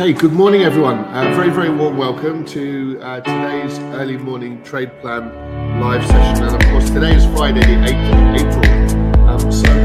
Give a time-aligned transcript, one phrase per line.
[0.00, 1.00] Okay, good morning, everyone.
[1.00, 5.28] Uh, very, very warm welcome to uh, today's early morning trade plan
[5.78, 6.44] live session.
[6.44, 9.28] And of course, today is Friday, the 8th of April.
[9.28, 9.79] Um, so,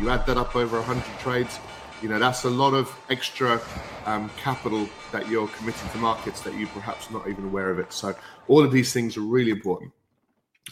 [0.00, 1.58] you add that up over 100 trades,
[2.02, 3.60] you know, that's a lot of extra
[4.06, 7.92] um, capital that you're committing to markets that you perhaps not even aware of it.
[7.92, 8.14] So
[8.48, 9.92] all of these things are really important.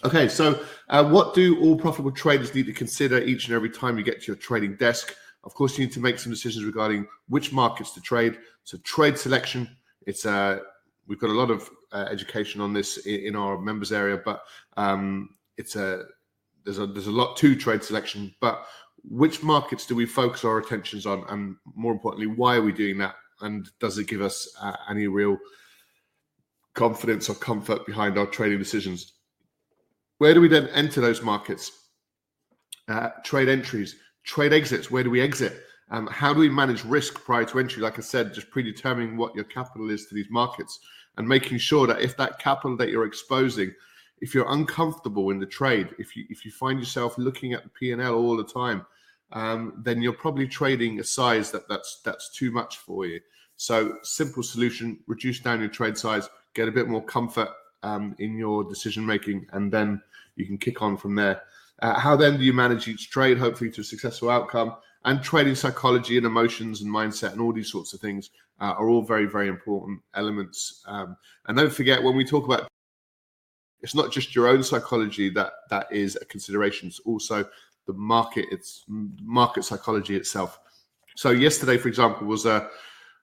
[0.04, 3.98] Okay, so uh, what do all profitable traders need to consider each and every time
[3.98, 5.14] you get to your trading desk?
[5.44, 8.38] Of course, you need to make some decisions regarding which markets to trade.
[8.64, 9.68] So, trade selection.
[10.06, 10.60] It's uh,
[11.06, 14.42] we've got a lot of uh, education on this in, in our members area, but
[14.76, 16.04] um, it's a
[16.64, 18.34] there's a there's a lot to trade selection.
[18.40, 18.64] But
[19.04, 22.98] which markets do we focus our attentions on, and more importantly, why are we doing
[22.98, 23.14] that?
[23.40, 25.36] And does it give us uh, any real
[26.74, 29.14] confidence or comfort behind our trading decisions?
[30.18, 31.88] Where do we then enter those markets?
[32.88, 34.90] Uh, trade entries, trade exits.
[34.90, 35.64] Where do we exit?
[35.90, 37.82] Um, how do we manage risk prior to entry?
[37.82, 40.78] Like I said, just predetermining what your capital is to these markets
[41.16, 43.74] and making sure that if that capital that you're exposing,
[44.22, 47.68] if you're uncomfortable in the trade, if you if you find yourself looking at the
[47.68, 48.86] P and L all the time,
[49.32, 53.20] um, then you're probably trading a size that that's that's too much for you.
[53.56, 57.48] So simple solution: reduce down your trade size, get a bit more comfort
[57.82, 60.00] um, in your decision making, and then
[60.36, 61.42] you can kick on from there.
[61.80, 64.76] Uh, how then do you manage each trade, hopefully to a successful outcome?
[65.04, 68.30] And trading psychology and emotions and mindset and all these sorts of things
[68.60, 70.84] uh, are all very, very important elements.
[70.86, 71.16] Um,
[71.48, 72.68] and don't forget, when we talk about
[73.82, 77.44] it's not just your own psychology that that is a consideration; it's also
[77.86, 80.58] the market, it's market psychology itself.
[81.16, 82.68] So yesterday, for example, was a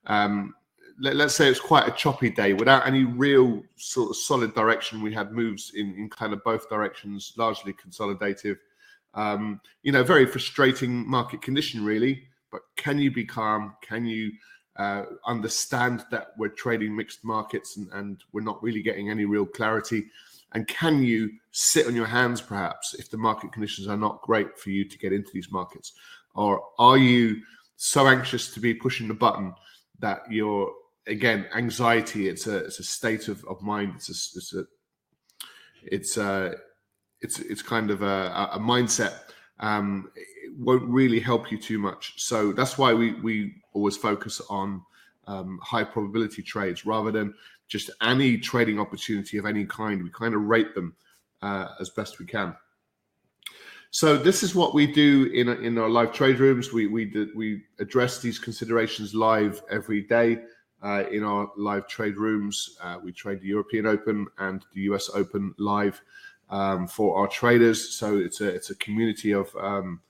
[0.05, 0.53] um,
[0.99, 5.01] let, us say it's quite a choppy day without any real sort of solid direction.
[5.01, 8.57] We had moves in, in kind of both directions, largely consolidative.
[9.13, 12.27] Um, you know, very frustrating market condition, really.
[12.51, 13.75] But can you be calm?
[13.81, 14.31] Can you
[14.77, 19.45] uh, understand that we're trading mixed markets and, and we're not really getting any real
[19.45, 20.05] clarity?
[20.53, 24.57] And can you sit on your hands, perhaps, if the market conditions are not great
[24.57, 25.93] for you to get into these markets?
[26.35, 27.41] Or are you
[27.75, 29.53] so anxious to be pushing the button
[29.99, 30.71] that you're
[31.07, 34.63] again anxiety it's a it's a state of, of mind it's a it's a
[35.83, 36.55] it's a
[37.21, 39.13] it's it's kind of a, a mindset
[39.61, 44.41] um it won't really help you too much so that's why we we always focus
[44.49, 44.81] on
[45.27, 47.33] um, high probability trades rather than
[47.69, 50.94] just any trading opportunity of any kind we kind of rate them
[51.41, 52.53] uh, as best we can
[53.91, 57.63] so this is what we do in in our live trade rooms we we we
[57.80, 60.40] address these considerations live every day
[60.81, 62.78] uh, in our live trade rooms.
[62.81, 66.01] Uh, we trade the European Open and the US Open live
[66.50, 67.94] um, for our traders.
[67.96, 70.01] So it's a it's a community of um,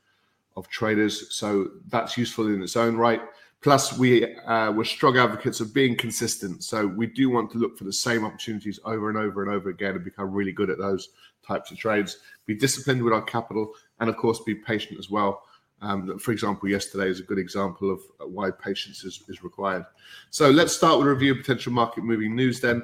[0.55, 1.35] of traders.
[1.35, 3.21] So that's useful in its own right.
[3.61, 6.63] Plus, we uh, we're strong advocates of being consistent.
[6.63, 9.69] So we do want to look for the same opportunities over and over and over
[9.69, 11.09] again and become really good at those
[11.45, 12.17] types of trades.
[12.45, 15.43] Be disciplined with our capital, and of course, be patient as well.
[15.81, 19.85] Um, for example, yesterday is a good example of why patience is, is required.
[20.29, 22.83] So let's start with a review of potential market moving news then.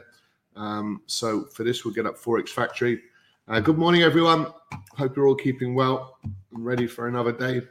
[0.55, 3.01] Um, so for this, we'll get up Forex Factory.
[3.47, 4.47] Uh, good morning, everyone.
[4.97, 7.61] Hope you're all keeping well and ready for another day.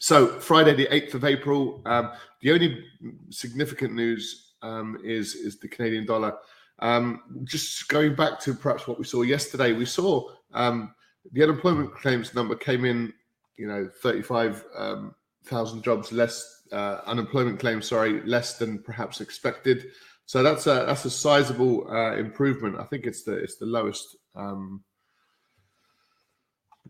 [0.00, 2.84] So Friday, the 8th of April, um, the only
[3.28, 6.38] significant news um, is, is the Canadian dollar.
[6.78, 10.94] Um, just going back to perhaps what we saw yesterday, we saw um,
[11.32, 13.12] the unemployment claims number came in,
[13.58, 15.14] you know, 35,000
[15.54, 19.88] um, jobs less, uh, unemployment claims, sorry, less than perhaps expected.
[20.24, 22.76] So that's a that's a sizable uh, improvement.
[22.78, 24.82] I think it's the it's the lowest um,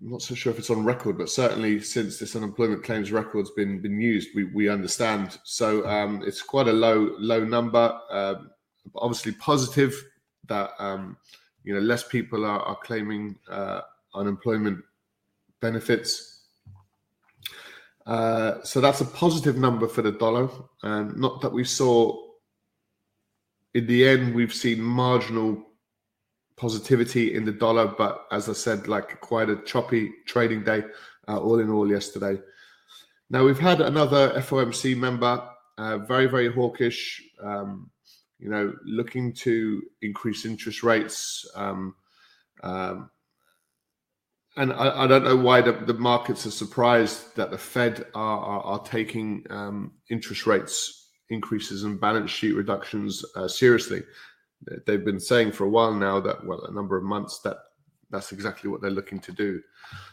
[0.01, 3.51] I'm not so sure if it's on record, but certainly since this unemployment claims record's
[3.51, 5.39] been been used, we, we understand.
[5.45, 7.99] So um, it's quite a low low number.
[8.11, 8.51] Um,
[8.97, 9.95] obviously positive
[10.47, 11.17] that um,
[11.65, 13.83] you know less people are, are claiming uh,
[14.15, 14.79] unemployment
[15.61, 16.47] benefits.
[18.07, 20.49] Uh, so that's a positive number for the dollar.
[20.83, 22.31] not that we saw
[23.75, 25.63] in the end, we've seen marginal
[26.61, 30.85] positivity in the dollar, but as I said, like quite a choppy trading day,
[31.27, 32.39] uh, all in all, yesterday.
[33.31, 35.43] Now we've had another FOMC member,
[35.79, 37.91] uh, very very hawkish, um,
[38.39, 41.51] you know, looking to increase interest rates.
[41.55, 41.95] Um,
[42.63, 43.11] um,
[44.57, 48.39] and I, I, don't know why the, the, markets are surprised that the Fed are,
[48.39, 54.03] are, are taking um, interest rates increases and balance sheet reductions uh, seriously.
[54.87, 57.57] They've been saying for a while now that, well, a number of months that
[58.11, 59.61] that's exactly what they're looking to do.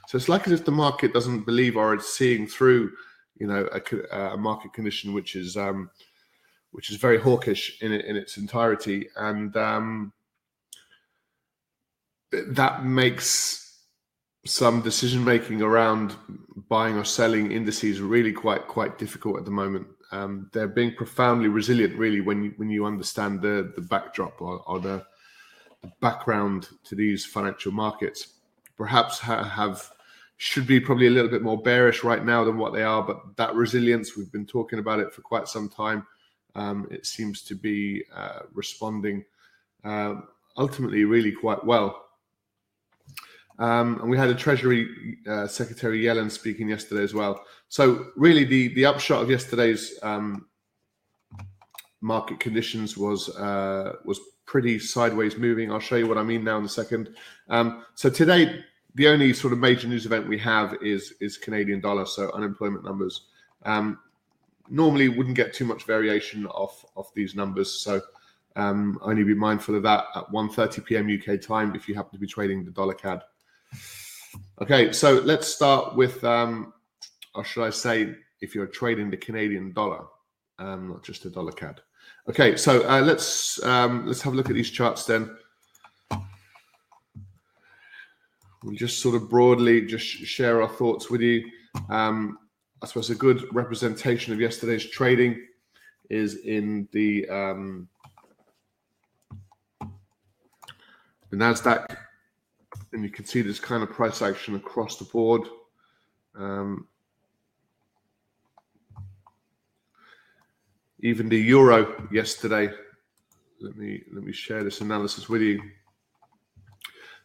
[0.07, 2.91] So it's like as if the market doesn't believe or it's seeing through,
[3.39, 5.89] you know, a, a market condition which is um,
[6.71, 10.13] which is very hawkish in in its entirety, and um,
[12.31, 13.81] that makes
[14.45, 16.15] some decision making around
[16.69, 19.87] buying or selling indices really quite quite difficult at the moment.
[20.11, 24.63] Um, they're being profoundly resilient, really, when you when you understand the the backdrop or,
[24.65, 25.05] or the,
[25.81, 28.35] the, background to these financial markets.
[28.77, 29.91] Perhaps ha- have
[30.37, 33.35] should be probably a little bit more bearish right now than what they are, but
[33.37, 36.05] that resilience we've been talking about it for quite some time.
[36.55, 39.25] Um, it seems to be uh, responding
[39.83, 40.15] uh,
[40.57, 42.06] ultimately really quite well.
[43.59, 47.43] Um, and we had a Treasury uh, Secretary Yellen speaking yesterday as well.
[47.69, 50.47] So really, the the upshot of yesterday's um,
[52.01, 55.71] market conditions was uh, was pretty sideways moving.
[55.71, 57.15] I'll show you what I mean now in a second.
[57.49, 58.63] Um, so today,
[58.95, 62.83] the only sort of major news event we have is is Canadian dollar, so unemployment
[62.83, 63.27] numbers.
[63.63, 63.99] Um,
[64.69, 68.01] normally, wouldn't get too much variation off off these numbers, so
[68.55, 71.09] um, only be mindful of that at 1:30 p.m.
[71.09, 73.23] UK time if you happen to be trading the dollar CAD.
[74.61, 76.73] Okay, so let's start with, um,
[77.35, 80.05] or should I say, if you're trading the Canadian dollar,
[80.59, 81.81] um, not just the dollar CAD.
[82.29, 85.37] Okay, so uh, let's um, let's have a look at these charts then.
[88.63, 91.49] We'll just sort of broadly just share our thoughts with you.
[91.89, 92.39] Um,
[92.81, 95.45] I suppose a good representation of yesterday's trading
[96.09, 97.87] is in the um,
[101.29, 101.95] the Nasdaq
[102.93, 105.41] and you can see this kind of price action across the board.
[106.35, 106.87] Um,
[111.01, 112.69] even the euro yesterday.
[113.59, 115.61] Let me let me share this analysis with you.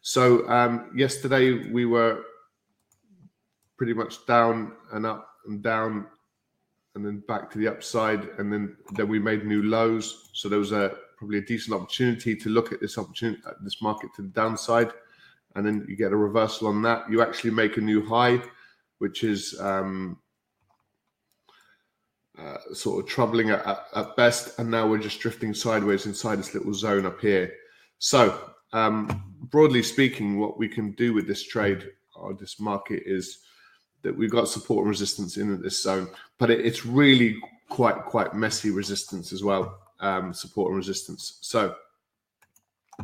[0.01, 2.25] So um, yesterday we were
[3.77, 6.07] pretty much down and up and down,
[6.95, 10.31] and then back to the upside, and then then we made new lows.
[10.33, 13.81] So there was a probably a decent opportunity to look at this opportunity, at this
[13.81, 14.91] market to the downside
[15.55, 17.11] and then you get a reversal on that.
[17.11, 18.43] You actually make a new high,
[18.99, 20.19] which is um,
[22.39, 24.59] uh, sort of troubling at, at, best.
[24.59, 27.53] And now we're just drifting sideways inside this little zone up here.
[27.99, 28.39] So,
[28.73, 33.39] um, broadly speaking, what we can do with this trade or this market is
[34.03, 37.37] that we've got support and resistance in this zone, but it, it's really
[37.69, 39.79] quite quite messy resistance as well.
[40.01, 41.39] Um, support and resistance.
[41.43, 41.77] So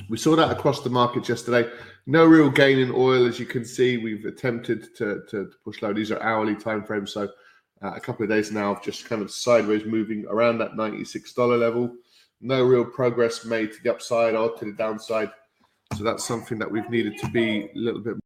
[0.08, 1.70] we saw that across the markets yesterday.
[2.06, 3.98] No real gain in oil, as you can see.
[3.98, 5.92] We've attempted to, to, to push low.
[5.92, 7.28] These are hourly time frames, so
[7.82, 11.58] uh, a couple of days now of just kind of sideways moving around that $96
[11.58, 11.94] level.
[12.40, 15.30] No real progress made to the upside or to the downside.
[15.96, 18.16] So that's something that we've needed to be a little bit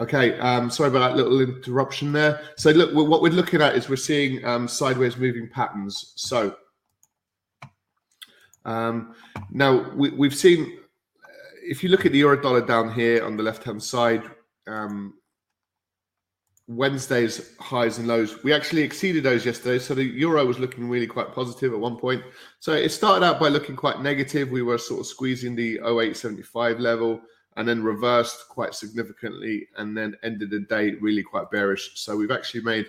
[0.00, 2.40] Okay, um, sorry about that little interruption there.
[2.56, 6.12] So, look, what we're looking at is we're seeing um, sideways moving patterns.
[6.14, 6.54] So,
[8.64, 9.14] um,
[9.50, 10.78] now we, have seen,
[11.64, 14.22] if you look at the euro dollar down here on the left hand side,
[14.68, 15.14] um,
[16.68, 19.80] Wednesday's highs and lows, we actually exceeded those yesterday.
[19.80, 22.22] So, the euro was looking really quite positive at one point.
[22.60, 24.52] So, it started out by looking quite negative.
[24.52, 27.20] We were sort of squeezing the 0875 level
[27.58, 31.90] and then reversed quite significantly and then ended the day really quite bearish.
[31.96, 32.86] So we've actually made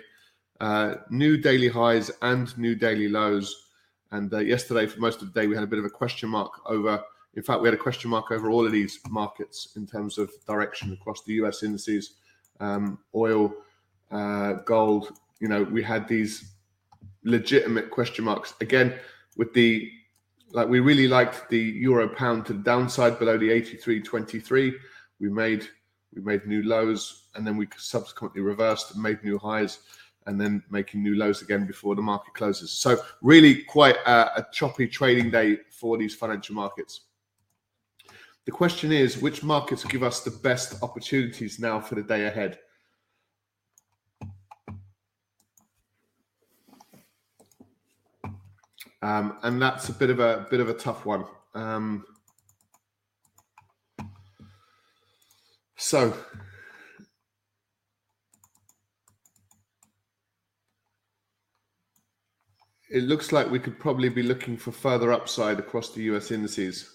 [0.60, 3.66] uh, new daily highs and new daily lows.
[4.12, 6.28] And uh, yesterday, for most of the day, we had a bit of a question
[6.28, 7.02] mark over
[7.34, 10.30] In fact, we had a question mark over all of these markets in terms of
[10.46, 12.14] direction across the US indices,
[12.60, 13.52] um, oil,
[14.12, 15.10] uh, gold.
[15.40, 16.52] You know, we had these
[17.24, 18.94] legitimate question marks again
[19.36, 19.90] with the
[20.52, 24.74] like we really liked the euro pound to the downside below the 83.23
[25.20, 25.68] we made
[26.14, 29.80] we made new lows and then we subsequently reversed and made new highs
[30.26, 32.70] and then making new lows again before the market closes.
[32.72, 37.02] So really quite a, a choppy trading day for these financial markets.
[38.44, 42.58] The question is which markets give us the best opportunities now for the day ahead
[49.02, 51.24] um, and that's a bit of a bit of a tough one.
[51.54, 52.04] Um,
[55.76, 56.14] so.
[62.92, 66.92] It looks like we could probably be looking for further upside across the US indices.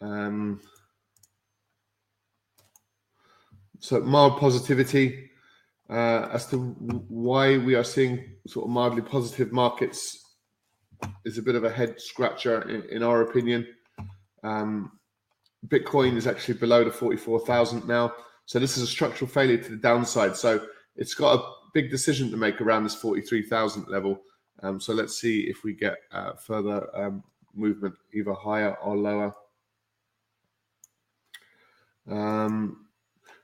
[0.00, 0.60] Um,
[3.80, 5.30] so mild positivity
[5.90, 10.25] uh, as to why we are seeing sort of mildly positive markets
[11.24, 13.66] is a bit of a head scratcher in, in our opinion.
[14.42, 14.92] Um,
[15.68, 18.12] Bitcoin is actually below the 44,000 now.
[18.44, 20.36] So this is a structural failure to the downside.
[20.36, 24.20] So it's got a big decision to make around this 43,000 level.
[24.62, 27.24] Um, so let's see if we get uh, further um,
[27.54, 29.34] movement, either higher or lower.
[32.08, 32.86] Um,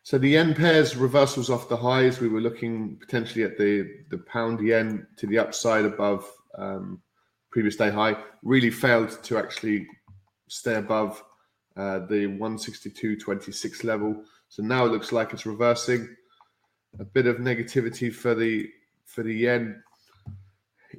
[0.05, 2.21] so the yen pairs reversals off the highs.
[2.21, 7.01] We were looking potentially at the the pound yen to the upside above um,
[7.53, 8.17] previous day high.
[8.43, 9.87] Really failed to actually
[10.49, 11.23] stay above
[11.77, 14.25] uh, the 162.26 level.
[14.49, 16.17] So now it looks like it's reversing.
[16.99, 18.69] A bit of negativity for the
[19.05, 19.83] for the yen.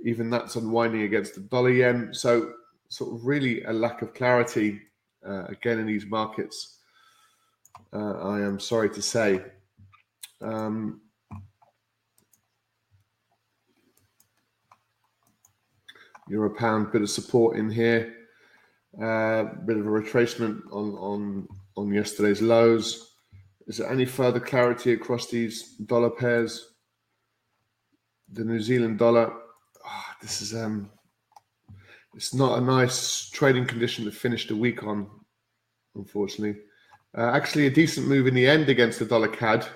[0.03, 2.13] Even that's unwinding against the dollar yen.
[2.13, 2.53] So
[2.89, 4.81] sort of really a lack of clarity
[5.27, 6.77] uh, again in these markets.
[7.91, 9.41] Uh, I am sorry to say.
[10.41, 11.01] Um,
[16.27, 18.13] euro pound, bit of support in here,
[19.01, 23.15] uh, bit of a retracement on on on yesterday's lows.
[23.67, 26.73] Is there any further clarity across these dollar pairs?
[28.31, 29.31] The New Zealand dollar.
[29.85, 30.89] Oh, this is um,
[32.15, 35.09] it's not a nice trading condition to finish the week on,
[35.95, 36.61] unfortunately.
[37.17, 39.67] Uh, actually, a decent move in the end against the dollar CAD.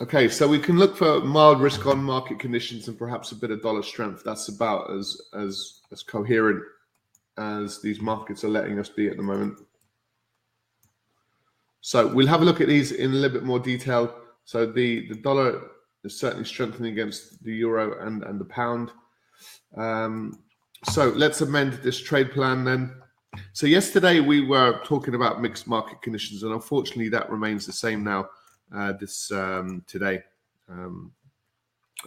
[0.00, 3.52] Okay, so we can look for mild risk on market conditions and perhaps a bit
[3.52, 4.24] of dollar strength.
[4.24, 6.64] That's about as as as coherent
[7.38, 9.56] as these markets are letting us be at the moment.
[11.80, 14.12] So we'll have a look at these in a little bit more detail.
[14.44, 15.62] So the the dollar
[16.02, 18.90] is certainly strengthening against the euro and and the pound.
[19.76, 20.40] Um,
[20.90, 22.96] so let's amend this trade plan then.
[23.52, 28.02] So yesterday we were talking about mixed market conditions, and unfortunately that remains the same
[28.02, 28.28] now
[28.74, 30.22] uh, this um, today
[30.68, 31.12] um,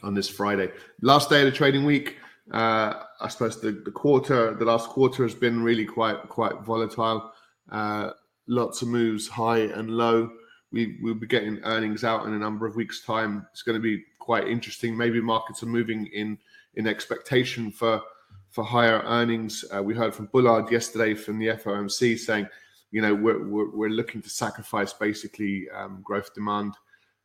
[0.03, 0.71] on this Friday.
[1.01, 2.17] Last day of the trading week.
[2.51, 7.31] Uh, I suppose the, the quarter, the last quarter has been really quite quite volatile.
[7.71, 8.11] Uh,
[8.47, 10.29] lots of moves high and low.
[10.71, 13.45] We we'll be getting earnings out in a number of weeks' time.
[13.51, 14.95] It's going to be quite interesting.
[14.95, 16.37] Maybe markets are moving in
[16.75, 18.01] in expectation for
[18.49, 19.65] for higher earnings.
[19.75, 22.47] Uh, we heard from Bullard yesterday from the FOMC saying
[22.91, 26.73] you know we're, we're, we're looking to sacrifice basically um, growth demand.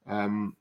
[0.07, 0.57] Um,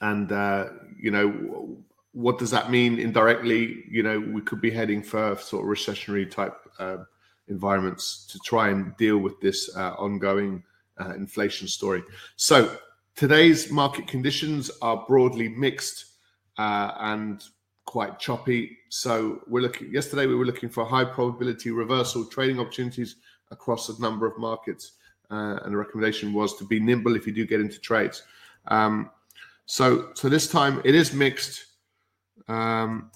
[0.00, 0.68] and uh,
[1.00, 1.78] you know
[2.12, 3.84] what does that mean indirectly?
[3.90, 6.98] You know we could be heading for sort of recessionary type uh,
[7.48, 10.62] environments to try and deal with this uh, ongoing
[11.00, 12.02] uh, inflation story.
[12.36, 12.76] So
[13.16, 16.06] today's market conditions are broadly mixed
[16.58, 17.42] uh, and
[17.84, 18.78] quite choppy.
[18.88, 23.16] So we're looking yesterday we were looking for high probability reversal trading opportunities
[23.54, 24.92] across a number of markets.
[25.30, 28.22] Uh, and the recommendation was to be nimble if you do get into trades.
[28.68, 29.10] Um,
[29.64, 31.64] so, so this time it is mixed.
[32.48, 33.10] Um,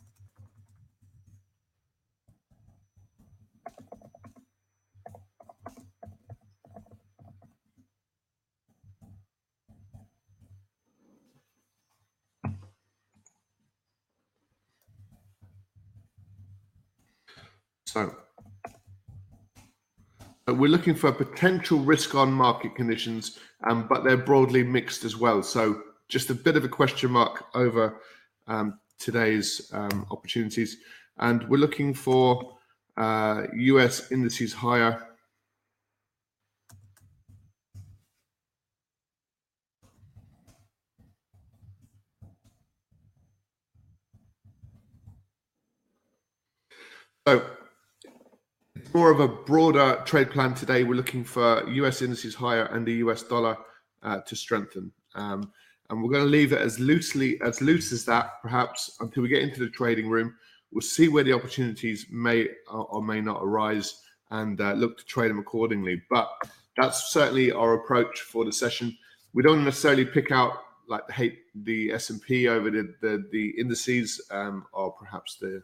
[17.84, 18.16] so
[20.54, 23.38] we're looking for potential risk on market conditions,
[23.68, 25.42] um, but they're broadly mixed as well.
[25.42, 28.00] So just a bit of a question mark over
[28.46, 30.78] um, today's um, opportunities.
[31.18, 32.56] And we're looking for
[32.96, 35.04] uh, US indices higher.
[47.26, 47.57] So
[48.98, 50.82] more of a broader trade plan today.
[50.82, 53.56] We're looking for US indices higher and the US dollar
[54.02, 54.90] uh, to strengthen.
[55.14, 55.52] Um,
[55.88, 59.28] and we're going to leave it as loosely as loose as that, perhaps until we
[59.28, 60.34] get into the trading room.
[60.72, 64.02] We'll see where the opportunities may or may not arise
[64.32, 66.02] and uh, look to trade them accordingly.
[66.10, 66.28] But
[66.76, 68.98] that's certainly our approach for the session.
[69.32, 70.54] We don't necessarily pick out
[70.88, 75.36] like the hate the S and P over the the, the indices, um, or perhaps
[75.36, 75.62] the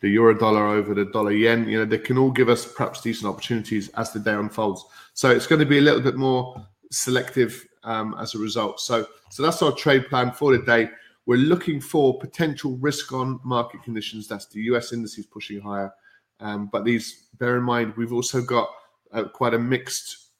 [0.00, 1.68] the euro dollar over the dollar yen.
[1.68, 4.84] You know, they can all give us perhaps decent opportunities as the day unfolds.
[5.14, 8.80] So it's going to be a little bit more selective um, as a result.
[8.80, 10.90] So, so that's our trade plan for the day.
[11.26, 14.26] We're looking for potential risk on market conditions.
[14.26, 15.92] That's the US indices pushing higher.
[16.40, 18.70] Um, but these, bear in mind, we've also got
[19.12, 20.30] uh, quite a mixed,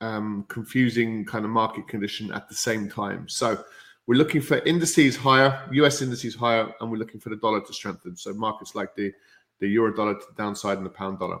[0.00, 3.28] um, confusing kind of market condition at the same time.
[3.28, 3.64] So
[4.06, 7.72] we're looking for indices higher, US indices higher, and we're looking for the dollar to
[7.72, 8.16] strengthen.
[8.16, 9.12] So markets like the
[9.58, 11.38] the euro dollar to the downside and the pound dollar.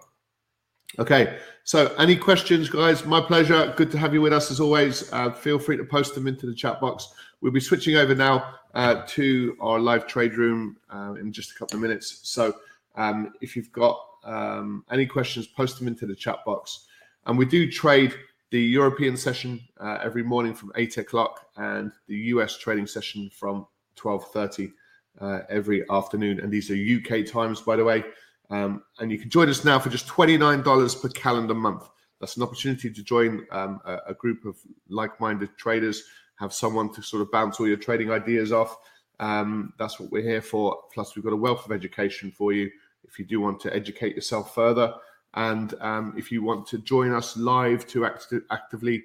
[0.98, 3.04] Okay, so any questions, guys?
[3.04, 3.74] My pleasure.
[3.76, 5.12] Good to have you with us as always.
[5.12, 7.12] Uh, feel free to post them into the chat box.
[7.40, 11.54] We'll be switching over now uh, to our live trade room uh, in just a
[11.54, 12.20] couple of minutes.
[12.22, 12.54] So
[12.94, 16.86] um, if you've got um, any questions, post them into the chat box.
[17.26, 18.14] And we do trade
[18.50, 23.66] the European session uh, every morning from eight o'clock, and the US trading session from
[23.96, 24.72] twelve thirty
[25.20, 26.40] uh, every afternoon.
[26.40, 28.04] And these are UK times, by the way.
[28.50, 31.88] Um, and you can join us now for just $29 per calendar month.
[32.20, 34.56] That's an opportunity to join um, a, a, group of
[34.88, 36.04] like minded traders,
[36.36, 38.76] have someone to sort of bounce all your trading ideas off.
[39.18, 40.78] Um, that's what we're here for.
[40.94, 42.70] Plus, we've got a wealth of education for you
[43.04, 44.94] if you do want to educate yourself further.
[45.36, 49.04] And um, if you want to join us live to act- actively,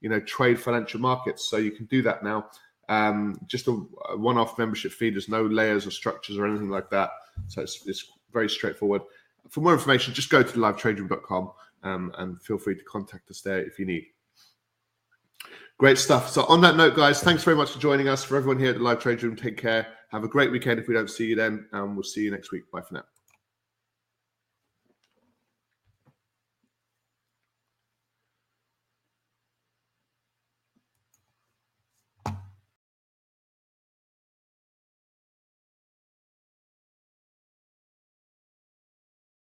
[0.00, 2.48] you know, trade financial markets, so you can do that now.
[2.88, 5.10] Um, just a, a one-off membership fee.
[5.10, 7.10] There's no layers or structures or anything like that.
[7.48, 9.02] So it's, it's very straightforward.
[9.50, 13.60] For more information, just go to livetraderoom.com um, and feel free to contact us there
[13.60, 14.06] if you need.
[15.78, 16.30] Great stuff.
[16.30, 18.24] So, on that note, guys, thanks very much for joining us.
[18.24, 19.86] For everyone here at the Live Trade Room, take care.
[20.10, 22.50] Have a great weekend if we don't see you then, and we'll see you next
[22.50, 22.70] week.
[22.70, 23.15] Bye for now.